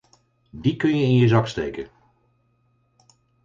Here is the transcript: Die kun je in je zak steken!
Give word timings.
Die 0.51 0.75
kun 0.77 0.97
je 0.97 1.03
in 1.05 1.15
je 1.15 1.27
zak 1.27 1.47
steken! 1.47 1.87